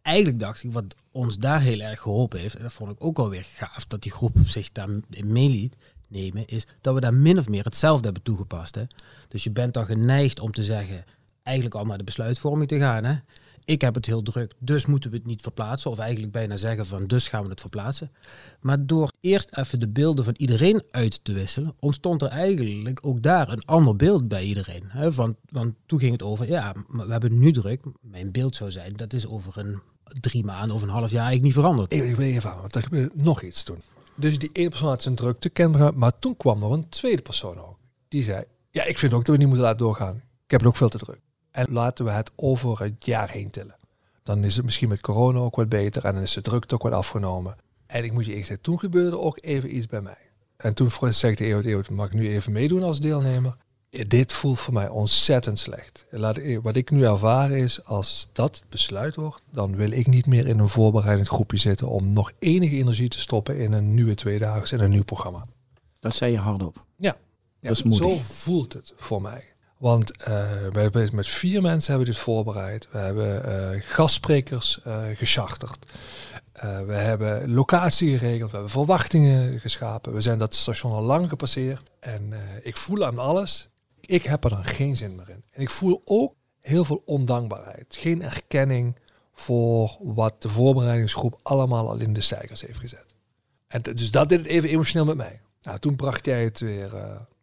eigenlijk 0.07 0.39
dacht 0.39 0.63
ik, 0.63 0.71
wat 0.71 0.95
ons 1.11 1.37
daar 1.37 1.61
heel 1.61 1.79
erg 1.79 1.99
geholpen 1.99 2.39
heeft, 2.39 2.55
en 2.55 2.63
dat 2.63 2.73
vond 2.73 2.91
ik 2.91 3.03
ook 3.03 3.19
alweer 3.19 3.45
gaaf, 3.53 3.85
dat 3.85 4.01
die 4.01 4.11
groep 4.11 4.35
zich 4.45 4.71
daar 4.71 4.89
mee 5.25 5.49
liet 5.49 5.75
nemen, 6.07 6.47
is 6.47 6.67
dat 6.81 6.93
we 6.93 6.99
daar 6.99 7.13
min 7.13 7.37
of 7.37 7.49
meer 7.49 7.63
hetzelfde 7.63 8.05
hebben 8.05 8.23
toegepast. 8.23 8.75
Hè? 8.75 8.83
Dus 9.27 9.43
je 9.43 9.51
bent 9.51 9.73
dan 9.73 9.85
geneigd 9.85 10.39
om 10.39 10.51
te 10.51 10.63
zeggen, 10.63 11.05
eigenlijk 11.43 11.75
al 11.75 11.85
naar 11.85 11.97
de 11.97 12.03
besluitvorming 12.03 12.69
te 12.69 12.77
gaan. 12.77 13.03
Hè? 13.03 13.15
Ik 13.67 13.81
heb 13.81 13.95
het 13.95 14.05
heel 14.05 14.21
druk, 14.21 14.53
dus 14.59 14.85
moeten 14.85 15.11
we 15.11 15.17
het 15.17 15.25
niet 15.25 15.41
verplaatsen. 15.41 15.91
Of 15.91 15.99
eigenlijk 15.99 16.31
bijna 16.31 16.57
zeggen 16.57 16.85
van, 16.85 17.07
dus 17.07 17.27
gaan 17.27 17.43
we 17.43 17.49
het 17.49 17.61
verplaatsen. 17.61 18.11
Maar 18.61 18.85
door 18.85 19.11
eerst 19.19 19.57
even 19.57 19.79
de 19.79 19.87
beelden 19.87 20.25
van 20.25 20.33
iedereen 20.37 20.83
uit 20.91 21.19
te 21.23 21.33
wisselen, 21.33 21.75
ontstond 21.79 22.21
er 22.21 22.27
eigenlijk 22.27 22.99
ook 23.01 23.21
daar 23.21 23.51
een 23.51 23.65
ander 23.65 23.95
beeld 23.95 24.27
bij 24.27 24.43
iedereen. 24.43 24.83
Hè? 24.87 25.11
Want, 25.11 25.35
toen 25.85 25.99
ging 25.99 26.11
het 26.11 26.23
over, 26.23 26.47
ja, 26.47 26.73
we 26.87 27.11
hebben 27.11 27.39
nu 27.39 27.51
druk. 27.51 27.83
Mijn 28.01 28.31
beeld 28.31 28.55
zou 28.55 28.71
zijn, 28.71 28.93
dat 28.93 29.13
is 29.13 29.27
over 29.27 29.57
een 29.57 29.79
drie 30.03 30.45
maanden 30.45 30.75
of 30.75 30.81
een 30.81 30.89
half 30.89 31.11
jaar 31.11 31.25
eigenlijk 31.25 31.43
niet 31.43 31.53
veranderd. 31.53 31.93
Ik 31.93 32.17
even 32.17 32.51
aan, 32.51 32.61
want 32.61 32.75
er 32.75 32.81
gebeurde 32.83 33.11
nog 33.13 33.41
iets 33.41 33.63
toen. 33.63 33.81
Dus 34.15 34.37
die 34.37 34.49
ene 34.53 34.69
persoon 34.69 34.89
had 34.89 35.01
zijn 35.01 35.15
drukte 35.15 35.49
kenbaar, 35.49 35.97
maar 35.97 36.19
toen 36.19 36.37
kwam 36.37 36.63
er 36.63 36.71
een 36.71 36.89
tweede 36.89 37.21
persoon 37.21 37.57
ook. 37.57 37.77
Die 38.07 38.23
zei, 38.23 38.43
ja, 38.71 38.83
ik 38.83 38.97
vind 38.97 39.13
ook 39.13 39.25
dat 39.25 39.35
we 39.35 39.37
niet 39.37 39.47
moeten 39.47 39.65
laten 39.65 39.85
doorgaan. 39.85 40.15
Ik 40.15 40.51
heb 40.51 40.59
het 40.59 40.69
ook 40.69 40.75
veel 40.75 40.89
te 40.89 40.97
druk. 40.97 41.19
En 41.57 41.73
laten 41.73 42.05
we 42.05 42.11
het 42.11 42.31
over 42.35 42.79
het 42.79 43.05
jaar 43.05 43.29
heen 43.29 43.49
tillen. 43.49 43.75
Dan 44.23 44.43
is 44.43 44.55
het 44.55 44.65
misschien 44.65 44.89
met 44.89 45.01
corona 45.01 45.39
ook 45.39 45.55
wat 45.55 45.69
beter 45.69 46.05
en 46.05 46.13
dan 46.13 46.23
is 46.23 46.33
de 46.33 46.41
drukte 46.41 46.75
ook 46.75 46.83
wat 46.83 46.91
afgenomen. 46.91 47.55
En 47.85 48.03
ik 48.03 48.11
moet 48.11 48.25
je 48.25 48.33
eerst 48.33 48.47
zeggen, 48.47 48.65
toen 48.65 48.79
gebeurde 48.79 49.17
ook 49.17 49.37
even 49.41 49.75
iets 49.75 49.85
bij 49.85 50.01
mij. 50.01 50.17
En 50.57 50.73
toen 50.73 50.89
zei 50.99 51.31
ik 51.31 51.37
de 51.37 51.45
Eeuwt, 51.45 51.89
mag 51.89 52.07
ik 52.07 52.13
nu 52.13 52.29
even 52.29 52.51
meedoen 52.51 52.83
als 52.83 52.99
deelnemer? 52.99 53.57
Dit 54.07 54.33
voelt 54.33 54.59
voor 54.59 54.73
mij 54.73 54.89
ontzettend 54.89 55.59
slecht. 55.59 56.05
Laat, 56.09 56.39
wat 56.61 56.75
ik 56.75 56.91
nu 56.91 57.05
ervaar 57.05 57.51
is, 57.51 57.85
als 57.85 58.29
dat 58.33 58.61
besluit 58.69 59.15
wordt, 59.15 59.43
dan 59.51 59.75
wil 59.75 59.91
ik 59.91 60.07
niet 60.07 60.25
meer 60.27 60.47
in 60.47 60.59
een 60.59 60.69
voorbereidend 60.69 61.27
groepje 61.27 61.57
zitten 61.57 61.87
om 61.89 62.13
nog 62.13 62.31
enige 62.39 62.75
energie 62.75 63.09
te 63.09 63.19
stoppen 63.19 63.57
in 63.57 63.71
een 63.71 63.93
nieuwe 63.93 64.15
tweedaagse 64.15 64.75
en 64.75 64.83
een 64.83 64.89
nieuw 64.89 65.03
programma. 65.03 65.47
Dat 65.99 66.15
zei 66.15 66.31
je 66.31 66.37
hardop. 66.37 66.85
Ja, 66.95 67.17
ja 67.59 67.69
dat 67.69 67.85
is 67.85 67.97
zo 67.97 68.17
voelt 68.17 68.73
het 68.73 68.93
voor 68.95 69.21
mij. 69.21 69.55
Want 69.77 70.11
uh, 70.11 70.27
we 70.71 70.79
hebben 70.79 71.09
met 71.15 71.27
vier 71.27 71.61
mensen 71.61 71.89
hebben 71.89 72.11
dit 72.11 72.21
voorbereid. 72.21 72.87
We 72.91 72.97
hebben 72.97 73.49
uh, 73.75 73.81
gastsprekers 73.83 74.79
uh, 74.87 75.05
gecharterd. 75.13 75.91
we 76.85 76.93
hebben 76.93 77.53
locatie 77.53 78.17
geregeld. 78.17 78.49
We 78.49 78.55
hebben 78.55 78.71
verwachtingen 78.71 79.59
geschapen. 79.59 80.13
We 80.13 80.21
zijn 80.21 80.39
dat 80.39 80.55
station 80.55 80.91
al 80.91 81.01
lang 81.01 81.29
gepasseerd. 81.29 81.91
En 81.99 82.33
ik 82.63 82.77
voel 82.77 83.05
aan 83.05 83.17
alles. 83.17 83.69
Ik 84.01 84.23
heb 84.23 84.43
er 84.43 84.49
dan 84.49 84.65
geen 84.65 84.97
zin 84.97 85.15
meer 85.15 85.29
in. 85.29 85.43
En 85.51 85.61
ik 85.61 85.69
voel 85.69 86.01
ook 86.05 86.33
heel 86.61 86.85
veel 86.85 87.01
ondankbaarheid. 87.05 87.95
Geen 87.99 88.23
erkenning 88.23 88.95
voor 89.33 89.97
wat 90.01 90.41
de 90.41 90.49
voorbereidingsgroep 90.49 91.39
allemaal 91.43 91.89
al 91.89 91.97
in 91.97 92.13
de 92.13 92.21
stijgers 92.21 92.61
heeft 92.61 92.79
gezet. 92.79 93.05
En 93.67 93.81
dus 93.81 94.11
dat 94.11 94.29
deed 94.29 94.37
het 94.37 94.47
even 94.47 94.69
emotioneel 94.69 95.05
met 95.05 95.17
mij. 95.17 95.41
Nou, 95.61 95.79
toen 95.79 95.95
bracht 95.95 96.25
jij 96.25 96.43
het 96.43 96.59
weer, 96.59 96.91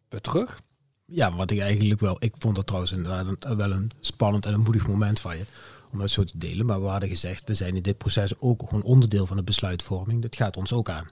weer 0.09 0.21
terug. 0.21 0.59
Ja, 1.05 1.35
wat 1.35 1.51
ik 1.51 1.59
eigenlijk 1.59 1.99
wel... 1.99 2.15
Ik 2.19 2.33
vond 2.37 2.55
dat 2.55 2.65
trouwens 2.65 2.93
inderdaad 2.93 3.55
wel 3.57 3.71
een 3.71 3.91
spannend 3.99 4.45
en 4.45 4.53
een 4.53 4.61
moedig 4.61 4.87
moment 4.87 5.19
van 5.19 5.37
je. 5.37 5.43
Om 5.91 5.99
dat 5.99 6.09
zo 6.09 6.23
te 6.23 6.37
delen. 6.37 6.65
Maar 6.65 6.81
we 6.81 6.87
hadden 6.87 7.09
gezegd, 7.09 7.47
we 7.47 7.53
zijn 7.53 7.75
in 7.75 7.81
dit 7.81 7.97
proces 7.97 8.39
ook 8.39 8.63
gewoon 8.67 8.83
onderdeel 8.83 9.25
van 9.25 9.37
de 9.37 9.43
besluitvorming. 9.43 10.21
Dat 10.21 10.35
gaat 10.35 10.57
ons 10.57 10.73
ook 10.73 10.89
aan. 10.89 11.07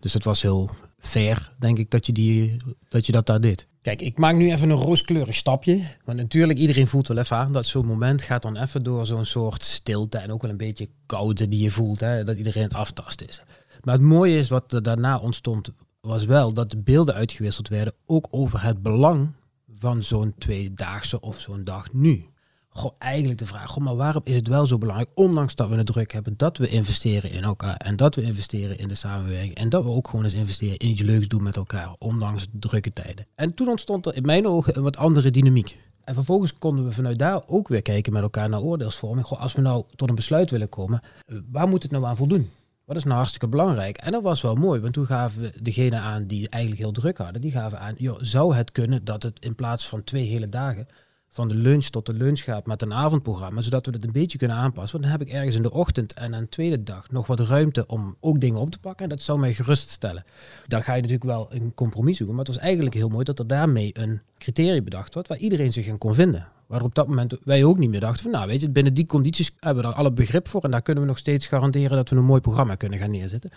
Dus 0.00 0.12
het 0.12 0.24
was 0.24 0.42
heel 0.42 0.70
fair, 0.98 1.52
denk 1.58 1.78
ik, 1.78 1.90
dat 1.90 2.06
je, 2.06 2.12
die, 2.12 2.56
dat, 2.88 3.06
je 3.06 3.12
dat 3.12 3.26
daar 3.26 3.40
deed. 3.40 3.66
Kijk, 3.82 4.00
ik 4.00 4.18
maak 4.18 4.34
nu 4.34 4.52
even 4.52 4.70
een 4.70 4.76
rooskleurig 4.76 5.34
stapje. 5.34 5.82
Want 6.04 6.18
natuurlijk, 6.18 6.58
iedereen 6.58 6.86
voelt 6.86 7.08
wel 7.08 7.18
even 7.18 7.36
aan 7.36 7.52
dat 7.52 7.66
zo'n 7.66 7.86
moment 7.86 8.22
gaat 8.22 8.42
dan 8.42 8.56
even 8.56 8.82
door 8.82 9.06
zo'n 9.06 9.24
soort 9.24 9.62
stilte 9.64 10.18
en 10.18 10.32
ook 10.32 10.42
wel 10.42 10.50
een 10.50 10.56
beetje 10.56 10.88
koude 11.06 11.48
die 11.48 11.62
je 11.62 11.70
voelt. 11.70 12.00
Hè, 12.00 12.24
dat 12.24 12.36
iedereen 12.36 12.62
het 12.62 12.74
aftast 12.74 13.20
is. 13.20 13.42
Maar 13.82 13.94
het 13.94 14.02
mooie 14.02 14.36
is 14.36 14.48
wat 14.48 14.72
er 14.72 14.82
daarna 14.82 15.18
ontstond, 15.18 15.70
was 16.02 16.24
wel 16.24 16.52
dat 16.52 16.70
de 16.70 16.76
beelden 16.76 17.14
uitgewisseld 17.14 17.68
werden, 17.68 17.94
ook 18.06 18.26
over 18.30 18.62
het 18.62 18.82
belang 18.82 19.32
van 19.74 20.02
zo'n 20.02 20.34
tweedaagse 20.38 21.20
of 21.20 21.40
zo'n 21.40 21.64
dag 21.64 21.92
nu. 21.92 22.24
Goh, 22.68 22.92
eigenlijk 22.98 23.38
de 23.38 23.46
vraag, 23.46 23.70
goh, 23.70 23.84
maar 23.84 23.96
waarom 23.96 24.22
is 24.24 24.34
het 24.34 24.48
wel 24.48 24.66
zo 24.66 24.78
belangrijk, 24.78 25.10
ondanks 25.14 25.54
dat 25.54 25.68
we 25.68 25.76
het 25.76 25.86
druk 25.86 26.12
hebben, 26.12 26.34
dat 26.36 26.58
we 26.58 26.68
investeren 26.68 27.30
in 27.30 27.42
elkaar 27.42 27.76
en 27.76 27.96
dat 27.96 28.14
we 28.14 28.22
investeren 28.22 28.78
in 28.78 28.88
de 28.88 28.94
samenwerking 28.94 29.54
en 29.54 29.68
dat 29.68 29.84
we 29.84 29.90
ook 29.90 30.08
gewoon 30.08 30.24
eens 30.24 30.34
investeren 30.34 30.76
in 30.76 30.88
iets 30.88 31.02
leuks 31.02 31.28
doen 31.28 31.42
met 31.42 31.56
elkaar, 31.56 31.94
ondanks 31.98 32.46
de 32.50 32.58
drukke 32.58 32.90
tijden. 32.90 33.24
En 33.34 33.54
toen 33.54 33.68
ontstond 33.68 34.06
er 34.06 34.16
in 34.16 34.26
mijn 34.26 34.46
ogen 34.46 34.76
een 34.76 34.82
wat 34.82 34.96
andere 34.96 35.30
dynamiek. 35.30 35.76
En 36.04 36.14
vervolgens 36.14 36.58
konden 36.58 36.84
we 36.84 36.92
vanuit 36.92 37.18
daar 37.18 37.42
ook 37.46 37.68
weer 37.68 37.82
kijken 37.82 38.12
met 38.12 38.22
elkaar 38.22 38.48
naar 38.48 38.60
oordeelsvorming. 38.60 39.26
Goh, 39.26 39.40
als 39.40 39.52
we 39.52 39.60
nou 39.60 39.84
tot 39.96 40.08
een 40.08 40.14
besluit 40.14 40.50
willen 40.50 40.68
komen, 40.68 41.02
eh, 41.26 41.36
waar 41.50 41.68
moet 41.68 41.82
het 41.82 41.92
nou 41.92 42.04
aan 42.04 42.16
voldoen? 42.16 42.50
Wat 42.92 43.00
is 43.00 43.06
nou 43.06 43.18
hartstikke 43.18 43.48
belangrijk? 43.48 43.96
En 43.96 44.12
dat 44.12 44.22
was 44.22 44.42
wel 44.42 44.54
mooi, 44.54 44.80
want 44.80 44.92
toen 44.92 45.06
gaven 45.06 45.52
degene 45.60 45.96
aan 45.96 46.26
die 46.26 46.48
eigenlijk 46.48 46.82
heel 46.82 46.92
druk 46.92 47.18
hadden, 47.18 47.40
die 47.40 47.50
gaven 47.50 47.78
aan, 47.78 47.94
joh, 47.98 48.18
zou 48.20 48.54
het 48.54 48.72
kunnen 48.72 49.04
dat 49.04 49.22
het 49.22 49.38
in 49.40 49.54
plaats 49.54 49.88
van 49.88 50.04
twee 50.04 50.26
hele 50.26 50.48
dagen 50.48 50.86
van 51.28 51.48
de 51.48 51.54
lunch 51.54 51.84
tot 51.84 52.06
de 52.06 52.12
lunch 52.12 52.40
gaat 52.40 52.66
met 52.66 52.82
een 52.82 52.92
avondprogramma, 52.94 53.60
zodat 53.60 53.86
we 53.86 53.92
het 53.92 54.04
een 54.04 54.12
beetje 54.12 54.38
kunnen 54.38 54.56
aanpassen. 54.56 55.00
Want 55.00 55.10
dan 55.10 55.20
heb 55.20 55.28
ik 55.28 55.34
ergens 55.34 55.56
in 55.56 55.62
de 55.62 55.72
ochtend 55.72 56.12
en 56.12 56.32
een 56.32 56.48
tweede 56.48 56.82
dag 56.82 57.10
nog 57.10 57.26
wat 57.26 57.40
ruimte 57.40 57.86
om 57.86 58.16
ook 58.20 58.40
dingen 58.40 58.60
op 58.60 58.70
te 58.70 58.78
pakken. 58.78 59.04
En 59.04 59.10
dat 59.10 59.22
zou 59.22 59.38
mij 59.38 59.54
geruststellen. 59.54 60.24
Dan 60.66 60.82
ga 60.82 60.94
je 60.94 61.00
natuurlijk 61.00 61.30
wel 61.30 61.46
een 61.50 61.74
compromis 61.74 62.16
zoeken. 62.16 62.36
Maar 62.36 62.44
het 62.44 62.54
was 62.54 62.64
eigenlijk 62.64 62.94
heel 62.94 63.08
mooi 63.08 63.24
dat 63.24 63.38
er 63.38 63.46
daarmee 63.46 63.90
een 63.92 64.20
criterium 64.38 64.84
bedacht 64.84 65.14
wordt 65.14 65.28
waar 65.28 65.38
iedereen 65.38 65.72
zich 65.72 65.86
in 65.86 65.98
kon 65.98 66.14
vinden. 66.14 66.48
Waar 66.72 66.82
op 66.82 66.94
dat 66.94 67.08
moment 67.08 67.36
wij 67.44 67.64
ook 67.64 67.78
niet 67.78 67.90
meer 67.90 68.00
dachten 68.00 68.22
van 68.22 68.32
nou 68.32 68.46
weet 68.46 68.60
je, 68.60 68.70
binnen 68.70 68.94
die 68.94 69.06
condities 69.06 69.50
hebben 69.58 69.82
we 69.82 69.88
daar 69.88 69.98
alle 69.98 70.12
begrip 70.12 70.48
voor. 70.48 70.62
En 70.62 70.70
daar 70.70 70.82
kunnen 70.82 71.02
we 71.02 71.08
nog 71.08 71.18
steeds 71.18 71.46
garanderen 71.46 71.96
dat 71.96 72.08
we 72.08 72.16
een 72.16 72.24
mooi 72.24 72.40
programma 72.40 72.74
kunnen 72.74 72.98
gaan 72.98 73.10
neerzetten. 73.10 73.50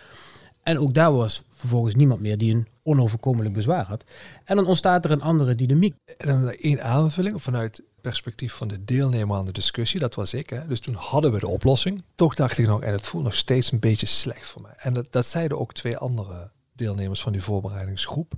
En 0.63 0.79
ook 0.79 0.93
daar 0.93 1.13
was 1.13 1.43
vervolgens 1.49 1.95
niemand 1.95 2.21
meer 2.21 2.37
die 2.37 2.53
een 2.53 2.67
onoverkomelijk 2.83 3.53
bezwaar 3.53 3.85
had. 3.85 4.03
En 4.43 4.55
dan 4.55 4.65
ontstaat 4.65 5.05
er 5.05 5.11
een 5.11 5.21
andere 5.21 5.55
dynamiek. 5.55 5.95
En 6.17 6.27
dan 6.27 6.49
één 6.49 6.83
aanvulling 6.83 7.41
vanuit 7.41 7.83
perspectief 8.01 8.53
van 8.53 8.67
de 8.67 8.85
deelnemer 8.85 9.37
aan 9.37 9.45
de 9.45 9.51
discussie. 9.51 9.99
Dat 9.99 10.15
was 10.15 10.33
ik. 10.33 10.49
Hè. 10.49 10.67
Dus 10.67 10.79
toen 10.79 10.95
hadden 10.95 11.31
we 11.31 11.39
de 11.39 11.47
oplossing. 11.47 12.03
Toch 12.15 12.35
dacht 12.35 12.57
ik 12.57 12.67
nog, 12.67 12.81
en 12.81 12.93
het 12.93 13.07
voelt 13.07 13.23
nog 13.23 13.35
steeds 13.35 13.71
een 13.71 13.79
beetje 13.79 14.05
slecht 14.05 14.47
voor 14.47 14.61
mij. 14.61 14.75
En 14.77 14.93
dat, 14.93 15.11
dat 15.11 15.25
zeiden 15.25 15.59
ook 15.59 15.73
twee 15.73 15.97
andere 15.97 16.51
deelnemers 16.73 17.21
van 17.21 17.31
die 17.31 17.41
voorbereidingsgroep. 17.41 18.33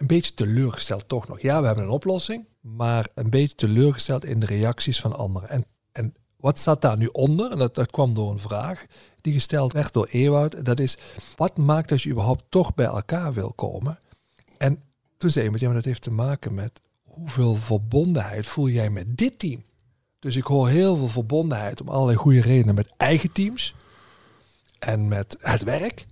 Een 0.00 0.06
beetje 0.06 0.34
teleurgesteld 0.34 1.08
toch 1.08 1.28
nog. 1.28 1.40
Ja, 1.40 1.60
we 1.60 1.66
hebben 1.66 1.84
een 1.84 1.90
oplossing, 1.90 2.46
maar 2.60 3.08
een 3.14 3.30
beetje 3.30 3.54
teleurgesteld 3.54 4.24
in 4.24 4.40
de 4.40 4.46
reacties 4.46 5.00
van 5.00 5.16
anderen. 5.16 5.48
En, 5.48 5.64
en 5.92 6.14
wat 6.36 6.58
staat 6.58 6.82
daar 6.82 6.96
nu 6.96 7.06
onder? 7.06 7.50
En 7.50 7.58
dat, 7.58 7.90
kwam 7.90 8.14
door 8.14 8.30
een 8.30 8.38
vraag 8.38 8.86
die 9.20 9.32
gesteld 9.32 9.72
werd 9.72 9.92
door 9.92 10.06
Ewout. 10.10 10.64
Dat 10.64 10.80
is, 10.80 10.98
wat 11.36 11.56
maakt 11.56 11.88
dat 11.88 12.02
je 12.02 12.10
überhaupt 12.10 12.44
toch 12.48 12.74
bij 12.74 12.86
elkaar 12.86 13.32
wil 13.32 13.52
komen? 13.52 13.98
En 14.58 14.82
toen 15.16 15.30
zei 15.30 15.44
iemand, 15.44 15.60
ja, 15.60 15.66
maar 15.68 15.76
dat 15.76 15.86
heeft 15.86 16.02
te 16.02 16.10
maken 16.10 16.54
met 16.54 16.80
hoeveel 17.02 17.54
verbondenheid 17.54 18.46
voel 18.46 18.68
jij 18.68 18.90
met 18.90 19.16
dit 19.16 19.38
team? 19.38 19.64
Dus 20.18 20.36
ik 20.36 20.44
hoor 20.44 20.68
heel 20.68 20.96
veel 20.96 21.08
verbondenheid 21.08 21.80
om 21.80 21.88
allerlei 21.88 22.16
goede 22.16 22.40
redenen 22.40 22.74
met 22.74 22.92
eigen 22.96 23.32
teams. 23.32 23.74
En 24.78 25.08
met 25.08 25.36
het 25.40 25.62
werk. 25.62 26.06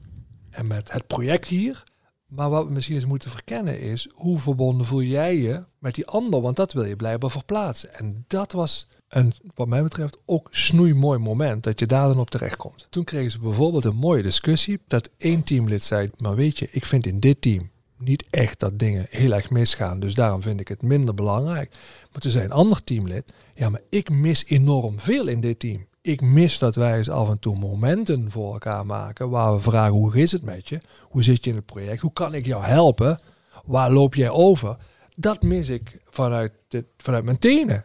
En 0.51 0.67
met 0.67 0.93
het 0.93 1.07
project 1.07 1.49
hier. 1.49 1.85
Maar 2.29 2.51
wat 2.51 2.67
we 2.67 2.73
misschien 2.73 2.95
eens 2.95 3.07
moeten 3.07 3.31
verkennen 3.31 3.81
is, 3.81 4.09
hoe 4.15 4.39
verbonden 4.39 4.87
voel 4.87 5.03
jij 5.03 5.37
je 5.37 5.65
met 5.79 5.95
die 5.95 6.07
ander? 6.07 6.41
Want 6.41 6.57
dat 6.57 6.73
wil 6.73 6.85
je 6.85 6.97
blijkbaar 6.97 7.31
verplaatsen. 7.31 7.95
En 7.95 8.25
dat 8.27 8.53
was 8.53 8.89
een, 9.09 9.33
wat 9.55 9.69
mij 9.69 9.83
betreft, 9.83 10.19
ook 10.25 10.49
snoeimooi 10.51 11.19
moment 11.19 11.63
dat 11.63 11.79
je 11.79 11.87
daar 11.87 12.09
dan 12.09 12.19
op 12.19 12.31
terecht 12.31 12.57
komt. 12.57 12.87
Toen 12.91 13.05
kregen 13.05 13.31
ze 13.31 13.39
bijvoorbeeld 13.39 13.85
een 13.85 13.97
mooie 13.97 14.23
discussie 14.23 14.81
dat 14.87 15.11
één 15.17 15.43
teamlid 15.43 15.83
zei, 15.83 16.11
maar 16.17 16.35
weet 16.35 16.59
je, 16.59 16.69
ik 16.71 16.85
vind 16.85 17.07
in 17.07 17.21
dit 17.21 17.41
team 17.41 17.71
niet 17.99 18.25
echt 18.31 18.61
dat 18.61 18.79
dingen 18.79 19.07
heel 19.11 19.33
erg 19.33 19.51
misgaan. 19.51 20.01
Dus 20.01 20.15
daarom 20.15 20.43
vind 20.43 20.61
ik 20.61 20.69
het 20.69 20.83
minder 20.83 21.15
belangrijk. 21.15 21.71
Maar 22.13 22.21
toen 22.21 22.31
zei 22.31 22.45
een 22.45 22.53
ander 22.53 22.85
teamlid, 22.85 23.33
ja, 23.55 23.69
maar 23.69 23.83
ik 23.89 24.11
mis 24.11 24.47
enorm 24.47 25.01
veel 25.01 25.29
in 25.29 25.41
dit 25.41 25.59
team. 25.59 25.87
Ik 26.09 26.21
mis 26.21 26.59
dat 26.59 26.75
wij 26.75 26.97
eens 26.97 27.11
af 27.11 27.31
en 27.31 27.39
toe 27.39 27.59
momenten 27.59 28.31
voor 28.31 28.53
elkaar 28.53 28.87
maken 28.87 29.31
waar 29.31 29.55
we 29.55 29.61
vragen 29.61 29.93
hoe 29.93 30.17
is 30.17 30.33
het 30.33 30.43
met 30.43 30.69
je? 30.69 30.81
Hoe 31.03 31.23
zit 31.23 31.45
je 31.45 31.51
in 31.51 31.57
het 31.57 31.67
project? 31.67 32.01
Hoe 32.01 32.13
kan 32.13 32.35
ik 32.35 32.47
jou 32.47 32.65
helpen? 32.65 33.19
Waar 33.65 33.91
loop 33.91 34.15
jij 34.15 34.31
over? 34.31 34.77
Dat 35.17 35.43
mis 35.43 35.69
ik 35.69 35.99
vanuit, 36.11 36.53
vanuit 36.97 37.25
mijn 37.25 37.39
tenen. 37.39 37.85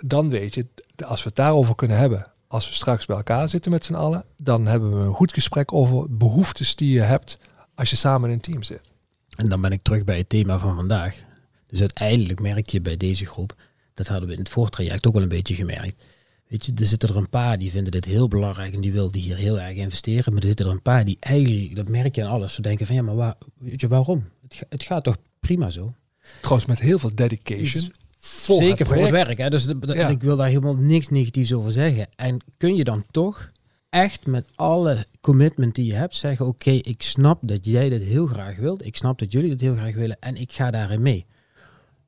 Dan 0.00 0.28
weet 0.28 0.54
je, 0.54 0.66
als 1.04 1.22
we 1.22 1.28
het 1.28 1.36
daarover 1.36 1.74
kunnen 1.74 1.96
hebben, 1.96 2.26
als 2.46 2.68
we 2.68 2.74
straks 2.74 3.06
bij 3.06 3.16
elkaar 3.16 3.48
zitten 3.48 3.70
met 3.70 3.84
z'n 3.84 3.94
allen, 3.94 4.24
dan 4.36 4.66
hebben 4.66 4.98
we 4.98 5.06
een 5.06 5.14
goed 5.14 5.32
gesprek 5.32 5.72
over 5.72 6.16
behoeftes 6.16 6.76
die 6.76 6.92
je 6.92 7.00
hebt 7.00 7.38
als 7.74 7.90
je 7.90 7.96
samen 7.96 8.28
in 8.28 8.34
een 8.34 8.40
team 8.40 8.62
zit. 8.62 8.90
En 9.36 9.48
dan 9.48 9.60
ben 9.60 9.72
ik 9.72 9.82
terug 9.82 10.04
bij 10.04 10.16
het 10.16 10.28
thema 10.28 10.58
van 10.58 10.74
vandaag. 10.74 11.22
Dus 11.66 11.80
uiteindelijk 11.80 12.40
merk 12.40 12.68
je 12.68 12.80
bij 12.80 12.96
deze 12.96 13.26
groep, 13.26 13.54
dat 13.94 14.06
hadden 14.06 14.28
we 14.28 14.34
in 14.34 14.40
het 14.40 14.48
voortraject 14.48 15.06
ook 15.06 15.12
wel 15.12 15.22
een 15.22 15.28
beetje 15.28 15.54
gemerkt. 15.54 16.04
Weet 16.48 16.66
je, 16.66 16.72
er 16.74 16.86
zitten 16.86 17.08
er 17.08 17.16
een 17.16 17.28
paar 17.28 17.58
die 17.58 17.70
vinden 17.70 17.92
dit 17.92 18.04
heel 18.04 18.28
belangrijk 18.28 18.74
en 18.74 18.80
die 18.80 18.92
wilden 18.92 19.20
hier 19.20 19.36
heel 19.36 19.60
erg 19.60 19.76
investeren. 19.76 20.32
Maar 20.32 20.42
er 20.42 20.48
zitten 20.48 20.66
er 20.66 20.72
een 20.72 20.82
paar 20.82 21.04
die 21.04 21.16
eigenlijk, 21.20 21.76
dat 21.76 21.88
merk 21.88 22.14
je 22.14 22.24
aan 22.24 22.30
alles, 22.30 22.54
ze 22.54 22.62
denken 22.62 22.86
van 22.86 22.94
ja, 22.94 23.02
maar 23.02 23.16
waar, 23.16 23.34
weet 23.58 23.80
je, 23.80 23.88
waarom? 23.88 24.24
Het, 24.42 24.66
het 24.68 24.82
gaat 24.82 25.04
toch 25.04 25.16
prima 25.40 25.70
zo? 25.70 25.94
Trouwens, 26.40 26.68
met 26.68 26.80
heel 26.80 26.98
veel 26.98 27.14
dedication. 27.14 27.92
Voor 28.18 28.62
Zeker 28.62 28.86
voor 28.86 28.96
het 28.96 29.10
werk. 29.10 29.38
Hè? 29.38 29.50
Dus 29.50 29.66
ik 29.66 30.22
wil 30.22 30.36
daar 30.36 30.48
helemaal 30.48 30.76
niks 30.76 31.08
negatiefs 31.08 31.52
over 31.52 31.72
zeggen. 31.72 32.06
En 32.16 32.38
kun 32.56 32.76
je 32.76 32.84
dan 32.84 33.04
toch 33.10 33.52
echt 33.90 34.26
met 34.26 34.48
alle 34.54 35.06
commitment 35.20 35.74
die 35.74 35.86
je 35.86 35.94
hebt 35.94 36.16
zeggen: 36.16 36.46
Oké, 36.46 36.70
ik 36.70 37.02
snap 37.02 37.38
dat 37.42 37.66
jij 37.66 37.88
dit 37.88 38.02
heel 38.02 38.26
graag 38.26 38.56
wilt. 38.56 38.86
Ik 38.86 38.96
snap 38.96 39.18
dat 39.18 39.32
jullie 39.32 39.50
dit 39.50 39.60
heel 39.60 39.74
graag 39.74 39.94
willen 39.94 40.16
en 40.20 40.36
ik 40.36 40.52
ga 40.52 40.70
daarin 40.70 41.02
mee. 41.02 41.26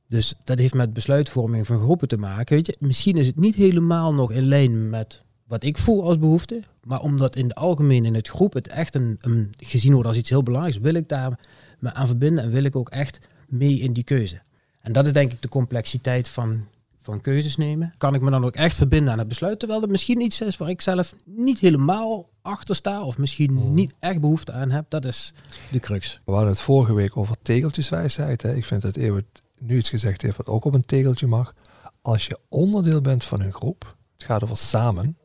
Dus 0.08 0.34
dat 0.44 0.58
heeft 0.58 0.75
met 0.75 0.92
besluitvorming 0.92 1.66
van 1.66 1.78
groepen 1.78 2.08
te 2.08 2.16
maken. 2.16 2.56
Weet 2.56 2.66
je, 2.66 2.76
misschien 2.78 3.16
is 3.16 3.26
het 3.26 3.36
niet 3.36 3.54
helemaal 3.54 4.14
nog 4.14 4.32
in 4.32 4.42
lijn 4.42 4.90
met 4.90 5.22
wat 5.46 5.64
ik 5.64 5.78
voel 5.78 6.02
als 6.02 6.18
behoefte. 6.18 6.62
Maar 6.82 7.00
omdat 7.00 7.36
in 7.36 7.44
het 7.44 7.54
algemeen 7.54 8.04
in 8.04 8.14
het 8.14 8.28
groep 8.28 8.52
het 8.52 8.68
echt 8.68 8.94
een, 8.94 9.16
een 9.20 9.54
gezien 9.56 9.92
wordt 9.92 10.08
als 10.08 10.16
iets 10.16 10.30
heel 10.30 10.42
belangrijks, 10.42 10.80
wil 10.80 10.94
ik 10.94 11.08
daar 11.08 11.38
me 11.78 11.92
aan 11.92 12.06
verbinden 12.06 12.44
en 12.44 12.50
wil 12.50 12.64
ik 12.64 12.76
ook 12.76 12.88
echt 12.88 13.18
mee 13.48 13.78
in 13.78 13.92
die 13.92 14.04
keuze. 14.04 14.40
En 14.80 14.92
dat 14.92 15.06
is 15.06 15.12
denk 15.12 15.32
ik 15.32 15.42
de 15.42 15.48
complexiteit 15.48 16.28
van, 16.28 16.64
van 17.00 17.20
keuzes 17.20 17.56
nemen. 17.56 17.94
Kan 17.98 18.14
ik 18.14 18.20
me 18.20 18.30
dan 18.30 18.44
ook 18.44 18.54
echt 18.54 18.76
verbinden 18.76 19.12
aan 19.12 19.18
het 19.18 19.28
besluit, 19.28 19.58
terwijl 19.58 19.80
het 19.80 19.90
misschien 19.90 20.20
iets 20.20 20.40
is 20.40 20.56
waar 20.56 20.68
ik 20.68 20.80
zelf 20.80 21.14
niet 21.25 21.58
helemaal 21.58 22.28
achter 22.42 22.75
sta 22.75 23.02
of 23.02 23.18
misschien 23.18 23.56
hmm. 23.56 23.75
niet 23.75 23.94
echt 23.98 24.20
behoefte 24.20 24.52
aan 24.52 24.70
heb. 24.70 24.84
Dat 24.88 25.04
is 25.04 25.32
de 25.70 25.78
crux. 25.78 26.20
We 26.25 26.32
hadden 26.32 26.50
het 26.50 26.60
vorige 26.60 26.94
week 26.94 27.16
over 27.16 27.36
tegeltjeswijsheid. 27.42 28.42
Hè. 28.42 28.54
Ik 28.54 28.64
vind 28.64 28.82
dat 28.82 28.96
Eeuwert 28.96 29.40
nu 29.58 29.76
iets 29.76 29.88
gezegd 29.88 30.22
heeft 30.22 30.36
wat 30.36 30.46
ook 30.46 30.64
op 30.64 30.75
een 30.75 30.84
tegeltje 30.84 31.26
mag. 31.26 31.54
Als 32.02 32.26
je 32.26 32.38
onderdeel 32.48 33.00
bent 33.00 33.25
van 33.25 33.40
een 33.40 33.52
groep, 33.52 33.96
het 34.12 34.25
gaat 34.25 34.42
over 34.42 34.56
samen, 34.56 35.18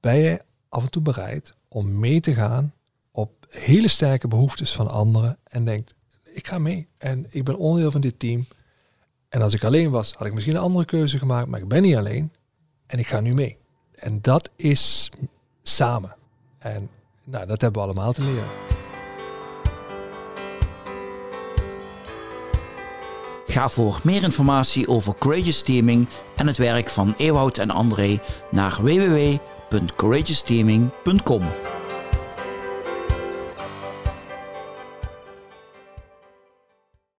ben 0.00 0.16
je 0.16 0.42
af 0.68 0.82
en 0.82 0.90
toe 0.90 1.02
bereid 1.02 1.54
om 1.68 1.98
mee 1.98 2.20
te 2.20 2.34
gaan 2.34 2.74
op 3.10 3.46
hele 3.48 3.88
sterke 3.88 4.28
behoeftes 4.28 4.72
van 4.72 4.90
anderen 4.90 5.38
en 5.44 5.64
denkt, 5.64 5.94
ik 6.22 6.46
ga 6.46 6.58
mee 6.58 6.88
en 6.98 7.26
ik 7.30 7.44
ben 7.44 7.58
onderdeel 7.58 7.90
van 7.90 8.00
dit 8.00 8.18
team. 8.18 8.46
En 9.28 9.42
als 9.42 9.54
ik 9.54 9.64
alleen 9.64 9.90
was, 9.90 10.12
had 10.12 10.26
ik 10.26 10.34
misschien 10.34 10.54
een 10.54 10.60
andere 10.60 10.84
keuze 10.84 11.18
gemaakt, 11.18 11.48
maar 11.48 11.60
ik 11.60 11.68
ben 11.68 11.82
niet 11.82 11.96
alleen 11.96 12.32
en 12.86 12.98
ik 12.98 13.06
ga 13.06 13.20
nu 13.20 13.32
mee. 13.32 13.56
En 13.94 14.20
dat 14.20 14.50
is 14.56 15.10
samen. 15.62 16.16
En 16.58 16.90
nou, 17.24 17.46
dat 17.46 17.60
hebben 17.60 17.82
we 17.82 17.88
allemaal 17.88 18.12
te 18.12 18.22
leren. 18.22 18.65
Ga 23.56 23.68
voor 23.68 24.00
meer 24.02 24.22
informatie 24.22 24.88
over 24.88 25.14
Courageous 25.18 25.62
Teaming 25.62 26.08
en 26.34 26.46
het 26.46 26.56
werk 26.56 26.88
van 26.88 27.14
Ewout 27.16 27.58
en 27.58 27.70
André 27.70 28.18
naar 28.50 28.78
www.courageousteaming.com. 28.82 31.42